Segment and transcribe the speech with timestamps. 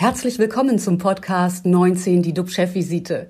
[0.00, 3.26] Herzlich willkommen zum Podcast 19, die DUB-Chefvisite.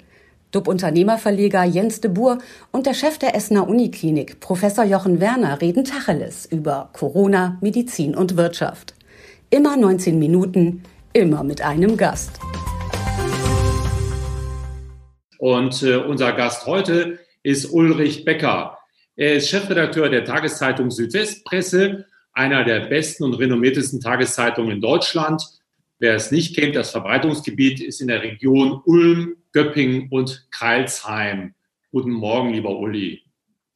[0.51, 2.41] DUB-Unternehmerverleger Jens de Boer
[2.73, 8.37] und der Chef der Essener Uniklinik, Professor Jochen Werner, reden Tacheles über Corona, Medizin und
[8.37, 8.93] Wirtschaft.
[9.49, 10.83] Immer 19 Minuten,
[11.15, 12.39] immer mit einem Gast.
[15.39, 18.77] Und äh, unser Gast heute ist Ulrich Becker.
[19.17, 22.05] Er ist Chefredakteur der Tageszeitung Südwestpresse,
[22.35, 25.43] einer der besten und renommiertesten Tageszeitungen in Deutschland.
[26.01, 31.55] Wer es nicht kennt, das Verbreitungsgebiet ist in der Region Ulm, Göppingen und Kreilsheim.
[31.91, 33.23] Guten Morgen, lieber Uli.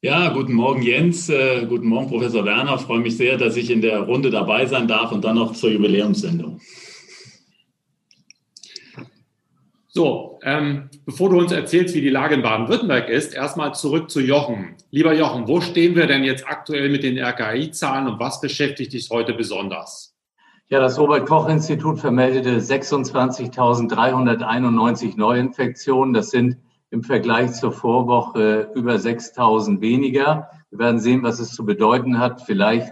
[0.03, 1.29] Ja, guten Morgen, Jens.
[1.29, 2.77] Äh, guten Morgen, Professor Werner.
[2.77, 5.53] Ich freue mich sehr, dass ich in der Runde dabei sein darf und dann noch
[5.53, 6.61] zur Jubiläumssendung.
[9.89, 14.21] So, ähm, bevor du uns erzählst, wie die Lage in Baden-Württemberg ist, erstmal zurück zu
[14.21, 14.77] Jochen.
[14.93, 19.11] Lieber Jochen, wo stehen wir denn jetzt aktuell mit den RKI-Zahlen und was beschäftigt dich
[19.11, 20.12] heute besonders?
[20.73, 26.15] Ja, das Robert-Koch-Institut vermeldete 26.391 Neuinfektionen.
[26.15, 26.57] Das sind
[26.89, 30.49] im Vergleich zur Vorwoche über 6.000 weniger.
[30.71, 32.41] Wir werden sehen, was es zu bedeuten hat.
[32.41, 32.91] Vielleicht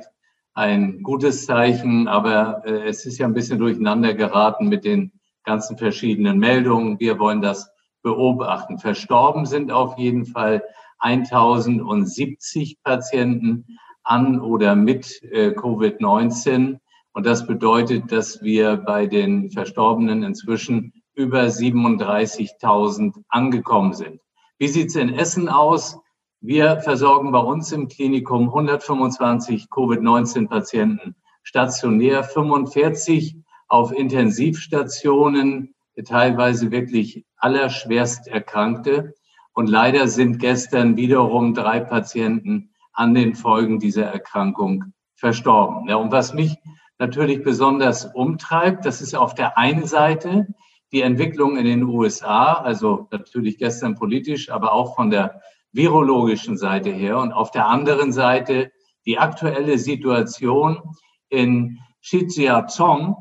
[0.52, 5.12] ein gutes Zeichen, aber äh, es ist ja ein bisschen durcheinander geraten mit den
[5.44, 7.00] ganzen verschiedenen Meldungen.
[7.00, 7.70] Wir wollen das
[8.02, 8.76] beobachten.
[8.76, 10.62] Verstorben sind auf jeden Fall
[10.98, 16.78] 1070 Patienten an oder mit äh, Covid-19.
[17.12, 24.20] Und das bedeutet, dass wir bei den Verstorbenen inzwischen über 37.000 angekommen sind.
[24.58, 25.98] Wie sieht's in Essen aus?
[26.40, 33.36] Wir versorgen bei uns im Klinikum 125 Covid-19-Patienten stationär, 45
[33.68, 35.74] auf Intensivstationen,
[36.04, 39.14] teilweise wirklich allerschwerst Erkrankte.
[39.52, 45.88] Und leider sind gestern wiederum drei Patienten an den Folgen dieser Erkrankung verstorben.
[45.88, 46.56] Ja, und was mich
[47.00, 50.46] natürlich besonders umtreibt, das ist auf der einen Seite
[50.92, 55.40] die Entwicklung in den USA, also natürlich gestern politisch, aber auch von der
[55.72, 57.18] virologischen Seite her.
[57.18, 58.70] Und auf der anderen Seite
[59.06, 60.94] die aktuelle Situation
[61.28, 63.16] in Shijiazhuang,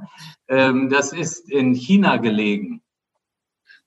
[0.47, 2.81] ähm, das ist in China gelegen.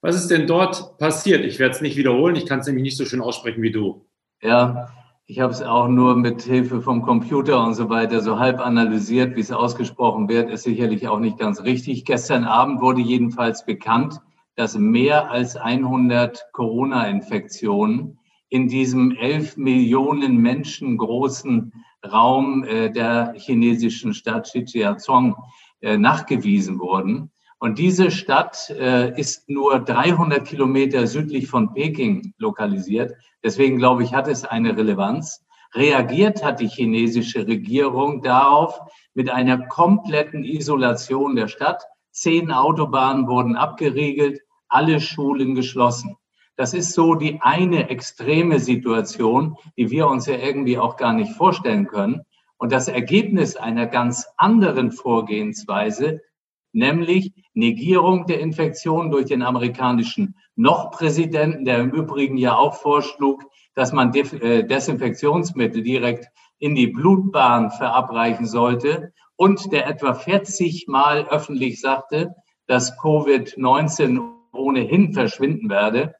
[0.00, 1.44] Was ist denn dort passiert?
[1.44, 4.06] Ich werde es nicht wiederholen, ich kann es nämlich nicht so schön aussprechen wie du.
[4.40, 4.88] Ja,
[5.26, 9.36] ich habe es auch nur mit Hilfe vom Computer und so weiter so halb analysiert,
[9.36, 12.04] wie es ausgesprochen wird, ist sicherlich auch nicht ganz richtig.
[12.04, 14.20] Gestern Abend wurde jedenfalls bekannt,
[14.56, 18.18] dass mehr als 100 Corona-Infektionen
[18.48, 21.72] in diesem 11 Millionen Menschen großen
[22.04, 25.36] Raum äh, der chinesischen Stadt Shijiazhuang
[25.80, 27.31] äh, nachgewiesen wurden.
[27.62, 33.12] Und diese Stadt äh, ist nur 300 Kilometer südlich von Peking lokalisiert.
[33.44, 35.44] Deswegen glaube ich, hat es eine Relevanz.
[35.72, 38.80] Reagiert hat die chinesische Regierung darauf
[39.14, 41.84] mit einer kompletten Isolation der Stadt.
[42.10, 46.16] Zehn Autobahnen wurden abgeriegelt, alle Schulen geschlossen.
[46.56, 51.30] Das ist so die eine extreme Situation, die wir uns ja irgendwie auch gar nicht
[51.36, 52.22] vorstellen können.
[52.56, 56.22] Und das Ergebnis einer ganz anderen Vorgehensweise,
[56.72, 63.44] nämlich Negierung der Infektion durch den amerikanischen Noch-Präsidenten, der im Übrigen ja auch vorschlug,
[63.74, 66.26] dass man äh, Desinfektionsmittel direkt
[66.58, 69.12] in die Blutbahn verabreichen sollte.
[69.36, 72.34] Und der etwa 40 Mal öffentlich sagte,
[72.66, 74.20] dass Covid-19
[74.52, 76.14] ohnehin verschwinden werde.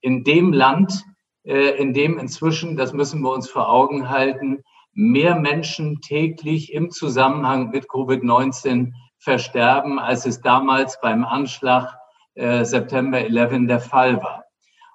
[0.00, 1.04] In dem Land,
[1.44, 4.62] äh, in dem inzwischen, das müssen wir uns vor Augen halten,
[4.94, 11.96] mehr Menschen täglich im Zusammenhang mit Covid-19 versterben, als es damals beim Anschlag
[12.34, 14.44] äh, September 11 der Fall war.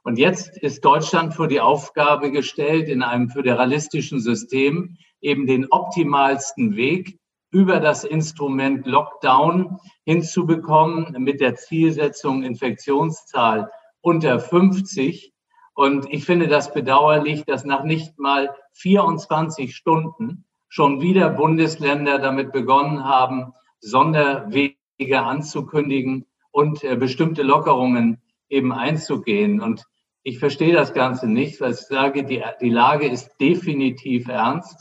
[0.04, 6.76] Und jetzt ist Deutschland vor die Aufgabe gestellt, in einem föderalistischen System eben den optimalsten
[6.76, 7.20] Weg
[7.52, 13.72] über das Instrument Lockdown hinzubekommen mit der Zielsetzung Infektionszahl
[14.02, 15.34] unter 50.
[15.74, 22.52] Und ich finde das bedauerlich, dass nach nicht mal 24 Stunden schon wieder Bundesländer damit
[22.52, 24.76] begonnen haben, Sonderwege
[25.12, 29.62] anzukündigen und äh, bestimmte Lockerungen eben einzugehen.
[29.62, 29.86] Und
[30.24, 34.78] ich verstehe das Ganze nicht, weil ich sage, die, die Lage ist definitiv ernst.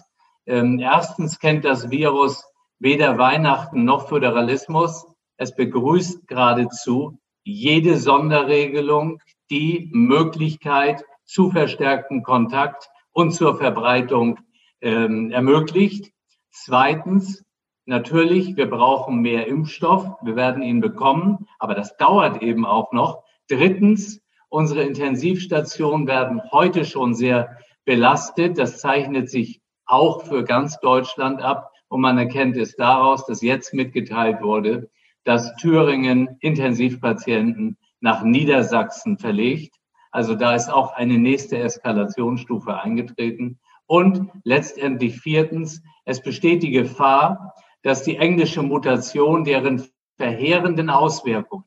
[0.47, 2.45] Ähm, erstens kennt das Virus
[2.79, 5.07] weder Weihnachten noch Föderalismus.
[5.37, 9.21] Es begrüßt geradezu jede Sonderregelung
[9.51, 14.39] die Möglichkeit zu verstärkten Kontakt und zur Verbreitung
[14.81, 16.13] ähm, ermöglicht.
[16.51, 17.45] Zweitens,
[17.87, 20.07] natürlich, wir brauchen mehr Impfstoff.
[20.23, 23.25] Wir werden ihn bekommen, aber das dauert eben auch noch.
[23.49, 28.59] Drittens, unsere Intensivstationen werden heute schon sehr belastet.
[28.59, 31.73] Das zeichnet sich auch für ganz Deutschland ab.
[31.89, 34.91] Und man erkennt es daraus, dass jetzt mitgeteilt wurde,
[35.25, 39.77] dass Thüringen Intensivpatienten nach Niedersachsen verlegt.
[40.11, 43.59] Also da ist auch eine nächste Eskalationsstufe eingetreten.
[43.87, 47.55] Und letztendlich viertens, es besteht die Gefahr,
[47.87, 49.81] dass die englische Mutation, deren
[50.17, 51.67] verheerenden Auswirkungen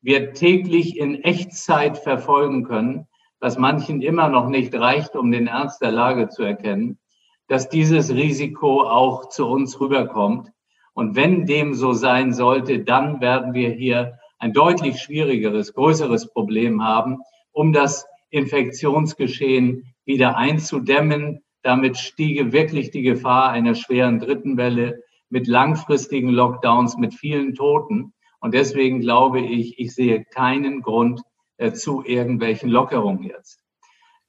[0.00, 3.06] wir täglich in Echtzeit verfolgen können,
[3.38, 6.98] was manchen immer noch nicht reicht, um den Ernst der Lage zu erkennen,
[7.46, 10.50] dass dieses Risiko auch zu uns rüberkommt.
[10.94, 16.82] Und wenn dem so sein sollte, dann werden wir hier ein deutlich schwierigeres, größeres Problem
[16.82, 17.18] haben,
[17.52, 21.44] um das Infektionsgeschehen wieder einzudämmen.
[21.62, 28.12] Damit stiege wirklich die Gefahr einer schweren dritten Welle mit langfristigen Lockdowns, mit vielen Toten.
[28.40, 31.22] Und deswegen glaube ich, ich sehe keinen Grund
[31.56, 33.64] äh, zu irgendwelchen Lockerungen jetzt.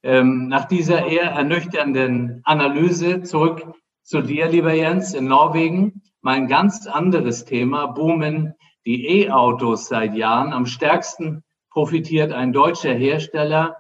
[0.02, 6.02] Ähm, nach dieser eher ernüchternden Analyse zurück zu dir, lieber Jens, in Norwegen.
[6.22, 8.54] Mein ganz anderes Thema, boomen
[8.86, 10.54] die E-Autos seit Jahren.
[10.54, 13.76] Am stärksten profitiert ein deutscher Hersteller.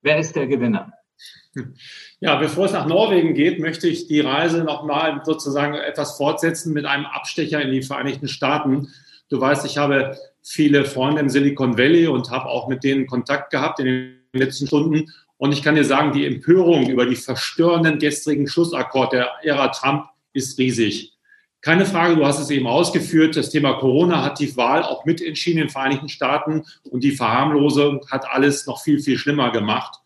[0.00, 0.92] Wer ist der Gewinner?
[2.22, 6.84] Ja, bevor es nach Norwegen geht, möchte ich die Reise nochmal sozusagen etwas fortsetzen mit
[6.84, 8.90] einem Abstecher in die Vereinigten Staaten.
[9.28, 13.50] Du weißt, ich habe viele Freunde im Silicon Valley und habe auch mit denen Kontakt
[13.50, 15.10] gehabt in den letzten Stunden.
[15.36, 20.04] Und ich kann dir sagen, die Empörung über die verstörenden gestrigen Schlussakkord der Ära Trump
[20.32, 21.14] ist riesig.
[21.60, 25.62] Keine Frage, du hast es eben ausgeführt, das Thema Corona hat die Wahl auch mitentschieden
[25.62, 30.01] in den Vereinigten Staaten und die Verharmlosung hat alles noch viel, viel schlimmer gemacht.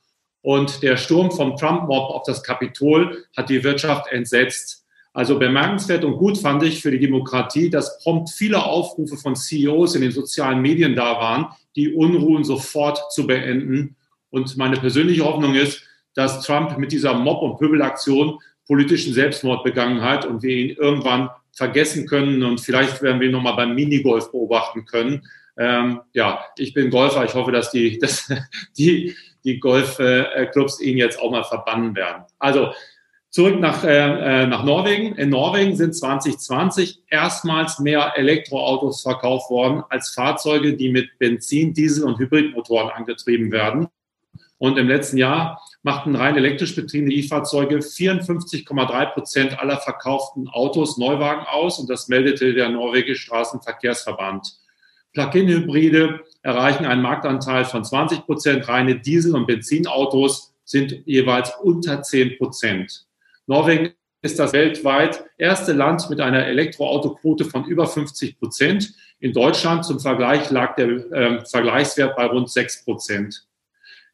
[0.47, 4.87] Und der Sturm vom Trump-Mob auf das Kapitol hat die Wirtschaft entsetzt.
[5.13, 9.97] Also bemerkenswert und gut fand ich für die Demokratie, dass prompt viele Aufrufe von CEOs
[9.97, 13.97] in den sozialen Medien da waren, die Unruhen sofort zu beenden.
[14.31, 15.83] Und meine persönliche Hoffnung ist,
[16.15, 18.39] dass Trump mit dieser Mob- und Pöbelaktion
[18.69, 23.33] politischen Selbstmord begangen hat und wir ihn irgendwann vergessen können und vielleicht werden wir ihn
[23.33, 25.27] nochmal beim Minigolf beobachten können.
[25.59, 27.25] Ähm, ja, ich bin Golfer.
[27.25, 28.33] Ich hoffe, dass die, dass
[28.79, 29.17] die
[29.47, 32.25] die Golfclubs ihn jetzt auch mal verbannen werden.
[32.39, 32.73] Also
[33.31, 35.15] zurück nach, äh, äh nach Norwegen.
[35.17, 42.05] In Norwegen sind 2020 erstmals mehr Elektroautos verkauft worden als Fahrzeuge, die mit Benzin, Diesel
[42.05, 43.89] und Hybridmotoren angetrieben werden.
[44.59, 51.47] Und im letzten Jahr machten rein elektrisch betriebene E-Fahrzeuge 54,3 Prozent aller verkauften Autos Neuwagen
[51.47, 51.79] aus.
[51.79, 54.57] Und das meldete der norwegische Straßenverkehrsverband.
[55.13, 58.69] Plug-in-Hybride erreichen einen Marktanteil von 20 Prozent.
[58.69, 63.05] Reine Diesel- und Benzinautos sind jeweils unter 10 Prozent.
[63.49, 68.95] Norwegen ist das weltweit erste Land mit einer Elektroautoquote von über 50 Prozent.
[69.19, 73.49] In Deutschland zum Vergleich lag der äh, Vergleichswert bei rund 6 Prozent.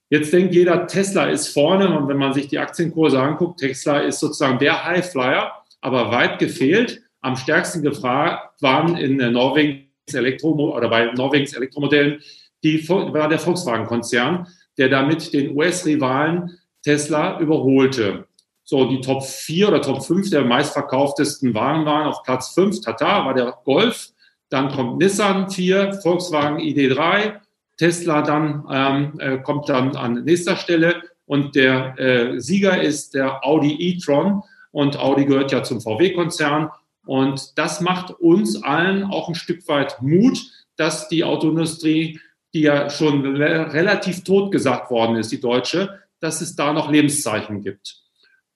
[0.08, 4.20] Jetzt denkt jeder, Tesla ist vorne und wenn man sich die Aktienkurse anguckt, Tesla ist
[4.20, 5.52] sozusagen der Highflyer,
[5.82, 7.02] aber weit gefehlt.
[7.20, 12.20] Am stärksten gefragt waren in Norwegen Elektro oder bei Norwegens Elektromodellen,
[12.62, 14.46] die war der Volkswagen-Konzern,
[14.78, 18.26] der damit den US-Rivalen Tesla überholte.
[18.64, 23.26] So, die Top 4 oder Top 5 der meistverkauftesten Wagen waren auf Platz 5, Tata
[23.26, 24.10] war der Golf,
[24.48, 27.40] dann kommt Nissan 4, Volkswagen ID3,
[27.76, 33.44] Tesla dann ähm, äh, kommt dann an nächster Stelle und der äh, Sieger ist der
[33.44, 36.70] Audi e-tron und Audi gehört ja zum VW-Konzern
[37.04, 40.40] und das macht uns allen auch ein Stück weit Mut,
[40.76, 42.20] dass die Autoindustrie,
[42.54, 47.62] die ja schon relativ tot gesagt worden ist, die deutsche, dass es da noch Lebenszeichen
[47.62, 48.02] gibt.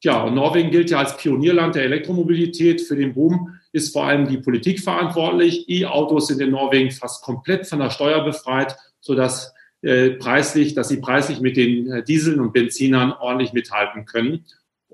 [0.03, 2.83] Ja, und Norwegen gilt ja als Pionierland der Elektromobilität.
[2.83, 5.69] Für den Boom ist vor allem die Politik verantwortlich.
[5.69, 11.01] E-Autos sind in Norwegen fast komplett von der Steuer befreit, sodass äh, preislich, dass sie
[11.01, 14.45] preislich mit den äh, Dieseln und Benzinern ordentlich mithalten können.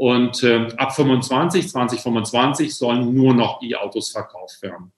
[0.03, 4.91] Und äh, ab 25, 2025 sollen nur noch E-Autos verkauft werden.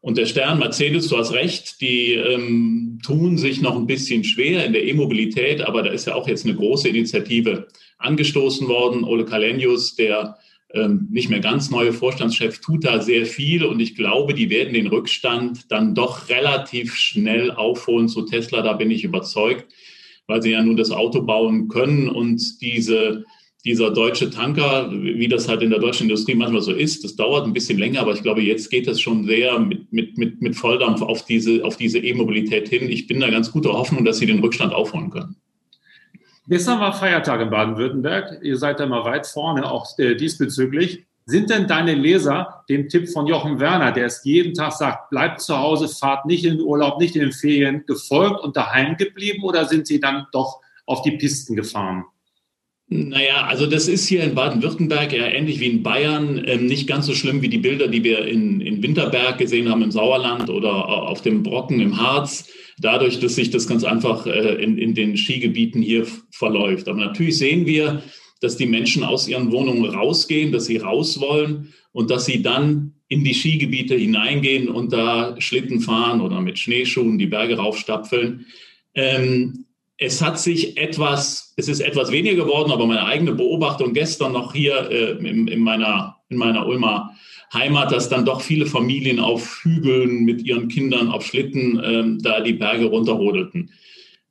[0.01, 4.65] Und der Stern Mercedes, du hast recht, die ähm, tun sich noch ein bisschen schwer
[4.65, 7.67] in der E-Mobilität, aber da ist ja auch jetzt eine große Initiative
[7.99, 9.05] angestoßen worden.
[9.05, 10.37] Ole Kalenius, der
[11.09, 14.87] nicht mehr ganz neue Vorstandschef, tut da sehr viel und ich glaube, die werden den
[14.87, 19.73] Rückstand dann doch relativ schnell aufholen zu Tesla, da bin ich überzeugt,
[20.27, 23.25] weil sie ja nun das Auto bauen können und diese
[23.63, 27.45] dieser deutsche Tanker, wie das halt in der deutschen Industrie manchmal so ist, das dauert
[27.45, 30.55] ein bisschen länger, aber ich glaube, jetzt geht es schon sehr mit, mit, mit, mit
[30.55, 32.89] Volldampf auf diese, auf diese E-Mobilität hin.
[32.89, 35.35] Ich bin da ganz guter Hoffnung, dass sie den Rückstand aufholen können.
[36.47, 38.39] Gestern war Feiertag in Baden-Württemberg.
[38.41, 41.05] Ihr seid da mal weit vorne, auch äh, diesbezüglich.
[41.25, 45.39] Sind denn deine Leser dem Tipp von Jochen Werner, der es jeden Tag sagt, bleibt
[45.39, 49.43] zu Hause, fahrt nicht in den Urlaub, nicht in den Ferien, gefolgt und daheim geblieben
[49.43, 52.05] oder sind sie dann doch auf die Pisten gefahren?
[52.93, 57.05] Naja, also das ist hier in Baden-Württemberg ja ähnlich wie in Bayern ähm, nicht ganz
[57.05, 60.89] so schlimm wie die Bilder, die wir in, in Winterberg gesehen haben im Sauerland oder
[60.89, 62.49] auf dem Brocken im Harz.
[62.79, 66.89] Dadurch, dass sich das ganz einfach äh, in, in den Skigebieten hier verläuft.
[66.89, 68.03] Aber natürlich sehen wir,
[68.41, 72.95] dass die Menschen aus ihren Wohnungen rausgehen, dass sie raus wollen und dass sie dann
[73.07, 78.47] in die Skigebiete hineingehen und da Schlitten fahren oder mit Schneeschuhen die Berge raufstapfeln.
[78.95, 79.65] Ähm,
[80.01, 84.51] es hat sich etwas, es ist etwas weniger geworden, aber meine eigene Beobachtung gestern noch
[84.51, 87.15] hier äh, in, in, meiner, in meiner Ulmer
[87.53, 92.39] Heimat, dass dann doch viele Familien auf Hügeln mit ihren Kindern auf Schlitten ähm, da
[92.39, 93.69] die Berge runterrodelten.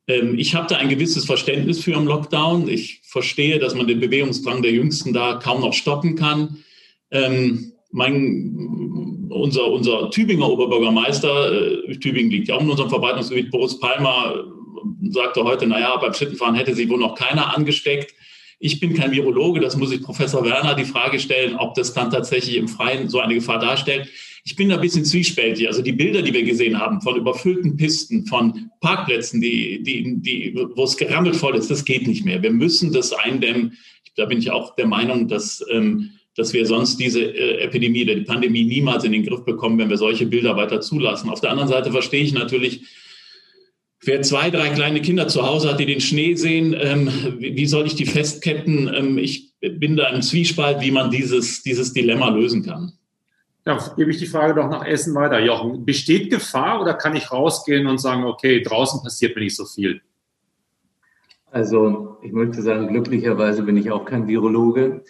[0.09, 2.69] Ähm, ich habe da ein gewisses Verständnis für im Lockdown.
[2.69, 6.65] Ich verstehe, dass man den Bewegungsdrang der Jüngsten da kaum noch stoppen kann.
[7.13, 13.79] Ähm, mein, unser, unser Tübinger Oberbürgermeister, äh, Tübingen liegt ja auch in unserem Verbreitungsgebiet, Boris
[13.79, 14.35] Palmer,
[15.11, 18.15] sagte heute, naja, beim Schlittenfahren hätte sich wohl noch keiner angesteckt.
[18.59, 22.11] Ich bin kein Virologe, das muss ich Professor Werner die Frage stellen, ob das dann
[22.11, 24.09] tatsächlich im Freien so eine Gefahr darstellt.
[24.45, 25.67] Ich bin da ein bisschen zwiespältig.
[25.67, 30.67] Also die Bilder, die wir gesehen haben von überfüllten Pisten, von Parkplätzen, die, die, die,
[30.75, 32.43] wo es gerammelt voll ist, das geht nicht mehr.
[32.43, 33.79] Wir müssen das eindämmen.
[34.17, 38.15] Da bin ich auch der Meinung, dass, ähm, dass wir sonst diese äh, Epidemie oder
[38.15, 41.31] die Pandemie niemals in den Griff bekommen, wenn wir solche Bilder weiter zulassen.
[41.31, 42.83] Auf der anderen Seite verstehe ich natürlich,
[44.03, 47.87] Wer zwei, drei kleine Kinder zu Hause hat, die den Schnee sehen, ähm, wie, soll
[47.87, 48.91] ich die festketten?
[48.95, 52.93] Ähm, ich bin da im Zwiespalt, wie man dieses, dieses Dilemma lösen kann.
[53.67, 55.39] Ja, gebe ich die Frage doch nach Essen weiter.
[55.39, 59.67] Jochen, besteht Gefahr oder kann ich rausgehen und sagen, okay, draußen passiert mir nicht so
[59.67, 60.01] viel?
[61.51, 65.03] Also ich möchte sagen, glücklicherweise bin ich auch kein Virologe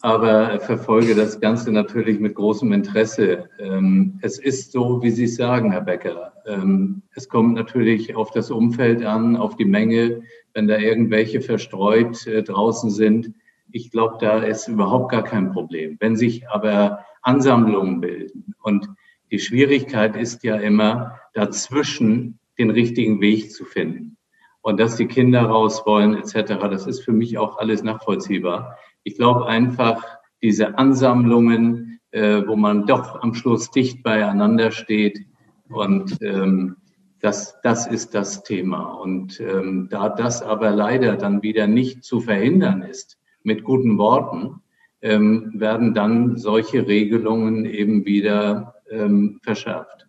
[0.00, 3.48] aber verfolge das Ganze natürlich mit großem Interesse.
[3.58, 6.32] Ähm, es ist so, wie Sie es sagen, Herr Becker.
[6.48, 10.22] Ähm, es kommt natürlich auf das Umfeld an, auf die Menge,
[10.54, 13.34] wenn da irgendwelche verstreut äh, draußen sind.
[13.70, 15.96] Ich glaube, da ist überhaupt gar kein Problem.
[16.00, 18.88] Wenn sich aber Ansammlungen bilden und
[19.30, 24.16] die Schwierigkeit ist ja immer, dazwischen den richtigen Weg zu finden.
[24.62, 28.78] Und dass die Kinder raus wollen, etc., das ist für mich auch alles nachvollziehbar.
[29.02, 30.02] Ich glaube einfach,
[30.42, 35.27] diese Ansammlungen, äh, wo man doch am Schluss dicht beieinander steht
[35.70, 36.76] und ähm,
[37.20, 38.92] das, das ist das Thema.
[38.94, 44.62] Und ähm, da das aber leider dann wieder nicht zu verhindern ist mit guten Worten,
[45.02, 50.06] ähm, werden dann solche Regelungen eben wieder ähm, verschärft.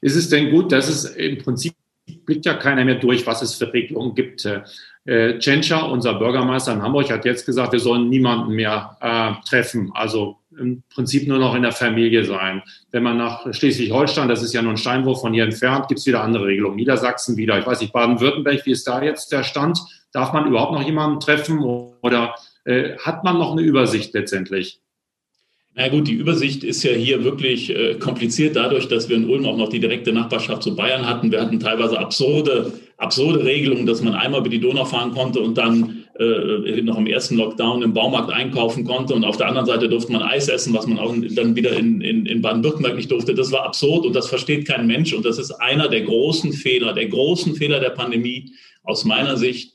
[0.00, 1.74] Ist es denn gut, dass es im Prinzip
[2.24, 4.44] blickt ja keiner mehr durch, was es für Regelungen gibt.
[5.04, 9.90] Äh, Tschentscher, unser Bürgermeister in Hamburg, hat jetzt gesagt, wir sollen niemanden mehr äh, treffen.
[9.94, 12.62] Also im Prinzip nur noch in der Familie sein.
[12.90, 16.06] Wenn man nach Schleswig-Holstein, das ist ja nur ein Steinwurf von hier entfernt, gibt es
[16.06, 16.76] wieder andere Regelungen.
[16.76, 17.58] Niedersachsen wieder.
[17.58, 19.80] Ich weiß nicht, Baden-Württemberg, wie ist da jetzt der Stand?
[20.12, 24.81] Darf man überhaupt noch jemanden treffen oder äh, hat man noch eine Übersicht letztendlich?
[25.74, 29.46] Na gut, die Übersicht ist ja hier wirklich äh, kompliziert dadurch, dass wir in Ulm
[29.46, 31.32] auch noch die direkte Nachbarschaft zu Bayern hatten.
[31.32, 35.56] Wir hatten teilweise absurde, absurde Regelungen, dass man einmal über die Donau fahren konnte und
[35.56, 39.88] dann äh, noch im ersten Lockdown im Baumarkt einkaufen konnte und auf der anderen Seite
[39.88, 43.34] durfte man Eis essen, was man auch dann wieder in, in, in Baden-Württemberg nicht durfte.
[43.34, 46.92] Das war absurd und das versteht kein Mensch und das ist einer der großen Fehler,
[46.92, 48.52] der großen Fehler der Pandemie
[48.82, 49.72] aus meiner Sicht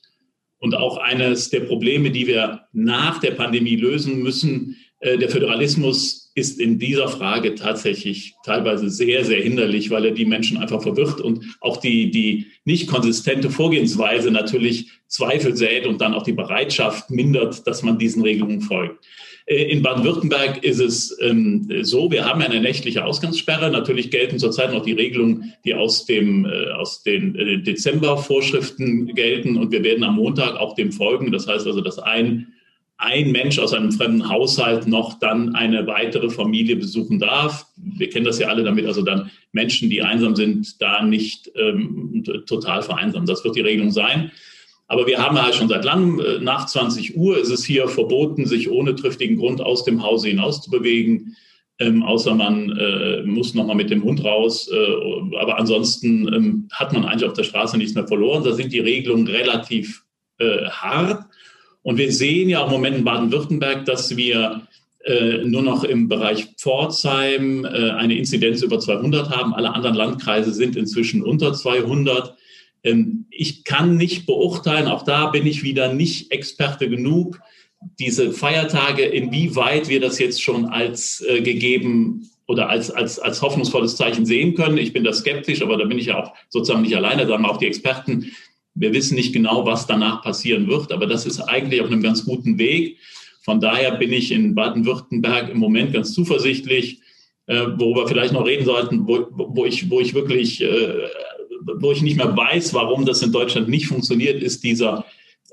[0.59, 6.59] und auch eines der Probleme, die wir nach der Pandemie lösen müssen der Föderalismus ist
[6.59, 11.43] in dieser Frage tatsächlich teilweise sehr, sehr hinderlich, weil er die Menschen einfach verwirrt und
[11.61, 17.65] auch die, die nicht konsistente Vorgehensweise natürlich Zweifel sät und dann auch die Bereitschaft mindert,
[17.65, 19.03] dass man diesen Regelungen folgt.
[19.47, 23.71] Äh, in Baden-Württemberg ist es ähm, so, wir haben eine nächtliche Ausgangssperre.
[23.71, 29.57] Natürlich gelten zurzeit noch die Regelungen, die aus, dem, äh, aus den äh, Dezember-Vorschriften gelten.
[29.57, 31.31] Und wir werden am Montag auch dem folgen.
[31.31, 32.53] Das heißt also, dass ein,
[32.97, 37.67] ein Mensch aus einem fremden Haushalt noch dann eine weitere Familie besuchen darf.
[37.75, 42.23] Wir kennen das ja alle damit, also dann Menschen, die einsam sind, da nicht ähm,
[42.47, 43.27] total vereinsamen.
[43.27, 44.31] Das wird die Regelung sein.
[44.87, 48.45] Aber wir haben halt schon seit langem, äh, nach 20 Uhr ist es hier verboten,
[48.45, 51.35] sich ohne triftigen Grund aus dem Hause hinaus zu bewegen.
[51.79, 54.71] Ähm, außer man äh, muss nochmal mit dem Hund raus.
[54.71, 58.43] Äh, aber ansonsten ähm, hat man eigentlich auf der Straße nichts mehr verloren.
[58.43, 60.03] Da sind die Regelungen relativ
[60.39, 61.26] äh, hart.
[61.87, 64.63] Und wir sehen ja im Moment in Baden-Württemberg, dass wir
[65.05, 69.53] äh, nur noch im Bereich Pforzheim äh, eine Inzidenz über 200 haben.
[69.53, 72.35] Alle anderen Landkreise sind inzwischen unter 200.
[72.83, 77.39] Ähm, ich kann nicht beurteilen, auch da bin ich wieder nicht Experte genug,
[77.99, 83.95] diese Feiertage, inwieweit wir das jetzt schon als äh, gegeben oder als, als, als hoffnungsvolles
[83.95, 84.77] Zeichen sehen können.
[84.77, 87.57] Ich bin da skeptisch, aber da bin ich ja auch sozusagen nicht alleine, sagen auch
[87.57, 88.29] die Experten.
[88.79, 92.25] Wir wissen nicht genau, was danach passieren wird, aber das ist eigentlich auf einem ganz
[92.25, 92.97] guten Weg.
[93.43, 96.99] Von daher bin ich in Baden-Württemberg im Moment ganz zuversichtlich,
[97.47, 101.07] äh, worüber wir vielleicht noch reden sollten, wo, wo, ich, wo ich wirklich äh,
[101.79, 105.05] wo ich nicht mehr weiß, warum das in Deutschland nicht funktioniert, ist dieser,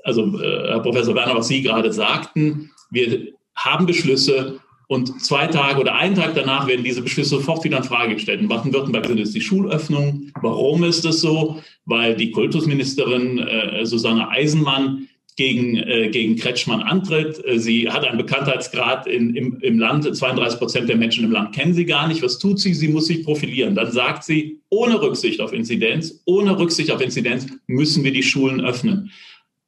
[0.03, 5.79] also äh, Herr Professor Werner, was Sie gerade sagten, wir haben Beschlüsse und zwei Tage
[5.79, 8.41] oder einen Tag danach werden diese Beschlüsse sofort wieder in Frage gestellt.
[8.41, 10.31] In Baden-Württemberg sind es die Schulöffnungen.
[10.41, 11.61] Warum ist das so?
[11.85, 17.43] Weil die Kultusministerin äh, Susanne Eisenmann gegen, äh, gegen Kretschmann antritt.
[17.45, 20.15] Äh, sie hat einen Bekanntheitsgrad in, im, im Land.
[20.15, 22.21] 32 Prozent der Menschen im Land kennen sie gar nicht.
[22.21, 22.73] Was tut sie?
[22.73, 23.75] Sie muss sich profilieren.
[23.75, 28.61] Dann sagt sie, ohne Rücksicht auf Inzidenz, ohne Rücksicht auf Inzidenz müssen wir die Schulen
[28.61, 29.11] öffnen.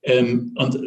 [0.03, 0.79] Ähm, und äh,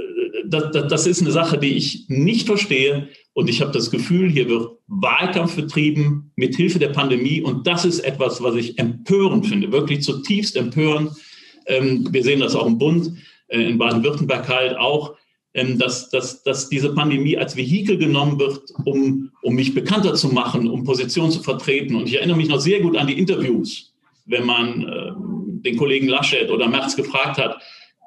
[0.47, 3.09] das, das, das ist eine Sache, die ich nicht verstehe.
[3.41, 7.41] Und ich habe das Gefühl, hier wird Wahlkampf betrieben mit Hilfe der Pandemie.
[7.41, 11.13] Und das ist etwas, was ich empörend finde, wirklich zutiefst empörend.
[11.65, 13.15] Ähm, wir sehen das auch im Bund.
[13.49, 15.15] Äh, in Baden-Württemberg halt auch,
[15.55, 20.29] ähm, dass, dass, dass diese Pandemie als Vehikel genommen wird, um, um mich bekannter zu
[20.29, 21.95] machen, um Positionen zu vertreten.
[21.95, 23.95] Und ich erinnere mich noch sehr gut an die Interviews,
[24.27, 25.13] wenn man äh,
[25.65, 27.63] den Kollegen Laschet oder Merz gefragt hat,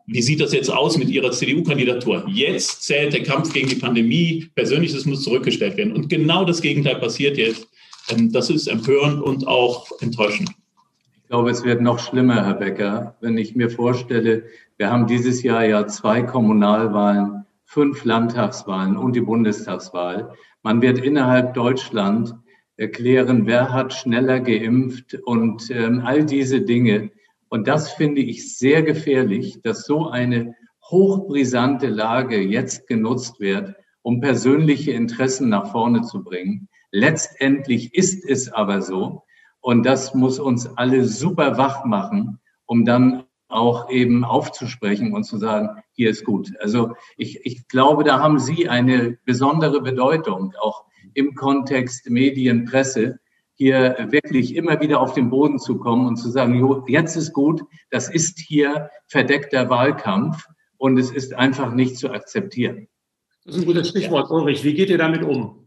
[0.05, 2.25] wie sieht das jetzt aus mit Ihrer CDU-Kandidatur?
[2.27, 5.93] Jetzt zählt der Kampf gegen die Pandemie, Persönliches muss zurückgestellt werden.
[5.93, 7.67] Und genau das Gegenteil passiert jetzt.
[8.09, 10.49] Ähm, das ist empörend und auch enttäuschend.
[11.21, 14.43] Ich glaube, es wird noch schlimmer, Herr Becker, wenn ich mir vorstelle,
[14.77, 20.33] wir haben dieses Jahr ja zwei Kommunalwahlen, fünf Landtagswahlen und die Bundestagswahl.
[20.61, 22.35] Man wird innerhalb Deutschland
[22.77, 27.11] erklären, wer hat schneller geimpft und ähm, all diese Dinge.
[27.53, 30.55] Und das finde ich sehr gefährlich, dass so eine
[30.89, 36.67] hochbrisante Lage jetzt genutzt wird, um persönliche Interessen nach vorne zu bringen.
[36.89, 39.21] Letztendlich ist es aber so,
[39.61, 45.37] und das muss uns alle super wach machen, um dann auch eben aufzusprechen und zu
[45.37, 46.53] sagen, hier ist gut.
[46.59, 53.19] Also ich, ich glaube, da haben Sie eine besondere Bedeutung, auch im Kontext Medien, Presse,
[53.55, 57.33] hier wirklich immer wieder auf den Boden zu kommen und zu sagen, jo, jetzt ist
[57.33, 60.45] gut, das ist hier verdeckter Wahlkampf
[60.77, 62.87] und es ist einfach nicht zu akzeptieren.
[63.45, 64.63] Das ist ein gutes Stichwort, Ulrich.
[64.63, 65.63] Wie geht ihr damit um?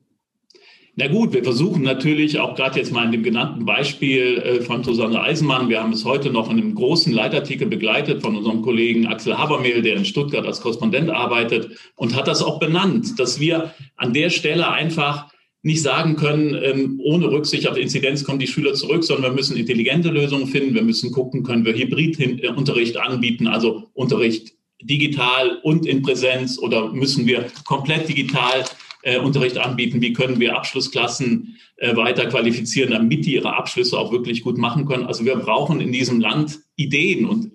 [0.98, 4.82] Na gut, wir versuchen natürlich auch gerade jetzt mal in dem genannten Beispiel äh, von
[4.82, 9.06] Susanne Eisenmann, wir haben es heute noch in einem großen Leitartikel begleitet von unserem Kollegen
[9.06, 13.74] Axel Habermehl, der in Stuttgart als Korrespondent arbeitet und hat das auch benannt, dass wir
[13.96, 15.28] an der Stelle einfach
[15.66, 19.56] nicht sagen können, ähm, ohne Rücksicht auf Inzidenz kommen die Schüler zurück, sondern wir müssen
[19.56, 20.76] intelligente Lösungen finden.
[20.76, 27.26] Wir müssen gucken, können wir Hybridunterricht anbieten, also Unterricht digital und in Präsenz oder müssen
[27.26, 28.64] wir komplett digital
[29.02, 34.12] äh, Unterricht anbieten, wie können wir Abschlussklassen äh, weiter qualifizieren, damit die ihre Abschlüsse auch
[34.12, 35.06] wirklich gut machen können.
[35.06, 37.50] Also wir brauchen in diesem Land Ideen und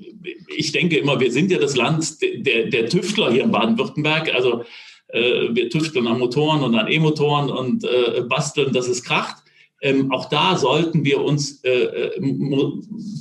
[0.53, 4.35] ich denke immer, wir sind ja das Land der, der Tüftler hier in Baden-Württemberg.
[4.35, 4.65] Also
[5.13, 9.43] wir tüfteln an Motoren und an E-Motoren und äh, basteln, dass es kracht.
[9.81, 12.21] Ähm, auch da sollten wir uns äh, äh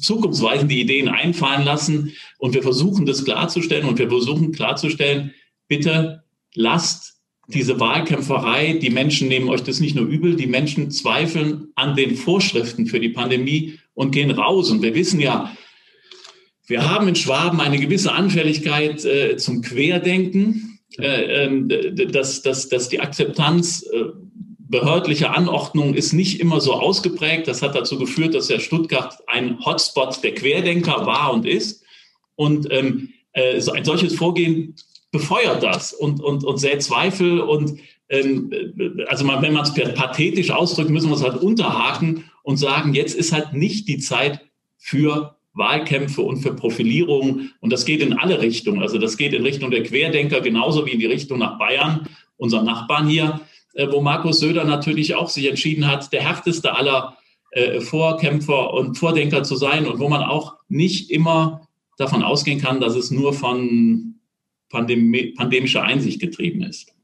[0.02, 5.32] zukunftsweisende Ideen einfallen lassen und wir versuchen das klarzustellen und wir versuchen klarzustellen,
[5.68, 6.22] bitte
[6.54, 11.96] lasst diese Wahlkämpferei, die Menschen nehmen euch das nicht nur übel, die Menschen zweifeln an
[11.96, 14.70] den Vorschriften für die Pandemie und gehen raus.
[14.70, 15.54] Und wir wissen ja,
[16.66, 22.88] wir haben in Schwaben eine gewisse Anfälligkeit äh, zum Querdenken, äh, äh, dass, dass, dass
[22.88, 24.06] die Akzeptanz äh,
[24.68, 27.48] behördlicher Anordnungen ist nicht immer so ausgeprägt.
[27.48, 31.84] Das hat dazu geführt, dass ja Stuttgart ein Hotspot der Querdenker war und ist.
[32.36, 34.74] Und ähm, äh, ein solches Vorgehen
[35.10, 38.52] befeuert das und, und, und sät Zweifel und ähm,
[39.08, 43.32] also wenn man es pathetisch ausdrückt, müssen wir es halt unterhaken und sagen, jetzt ist
[43.32, 44.40] halt nicht die Zeit
[44.78, 47.50] für Wahlkämpfe und für Profilierung.
[47.60, 48.82] Und das geht in alle Richtungen.
[48.82, 52.64] Also das geht in Richtung der Querdenker genauso wie in die Richtung nach Bayern, unseren
[52.64, 53.40] Nachbarn hier,
[53.74, 57.16] äh, wo Markus Söder natürlich auch sich entschieden hat, der härteste aller
[57.52, 62.80] äh, Vorkämpfer und Vordenker zu sein und wo man auch nicht immer davon ausgehen kann,
[62.80, 64.14] dass es nur von
[64.70, 66.94] Pandem pandemischer Einsicht getrieben ist.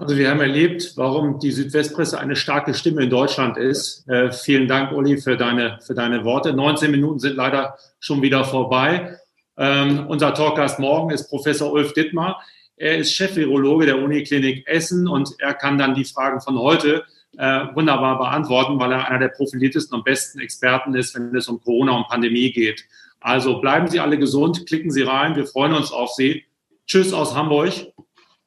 [0.00, 4.08] Also wir haben erlebt, warum die Südwestpresse eine starke Stimme in Deutschland ist.
[4.08, 6.54] Äh, vielen Dank, Uli, für deine, für deine Worte.
[6.54, 9.18] 19 Minuten sind leider schon wieder vorbei.
[9.58, 12.40] Ähm, unser Talkgast morgen ist Professor Ulf Dittmar.
[12.78, 17.04] Er ist Chefvirologe der Uniklinik Essen und er kann dann die Fragen von heute
[17.36, 21.60] äh, wunderbar beantworten, weil er einer der profiliertesten und besten Experten ist, wenn es um
[21.60, 22.86] Corona und Pandemie geht.
[23.20, 26.44] Also bleiben Sie alle gesund, klicken Sie rein, wir freuen uns auf Sie.
[26.86, 27.74] Tschüss aus Hamburg.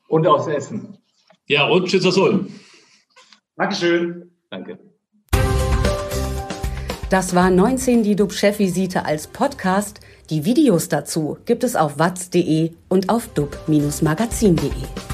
[0.07, 0.97] Und aus Essen.
[1.47, 2.47] Ja, und tschüss aus Ulm.
[3.55, 4.31] Dankeschön.
[4.49, 4.79] Danke.
[7.09, 9.99] Das war 19 die DUB-Chefvisite als Podcast.
[10.29, 15.12] Die Videos dazu gibt es auf watz.de und auf dub-magazin.de.